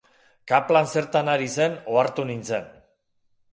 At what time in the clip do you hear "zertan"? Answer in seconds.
0.93-1.29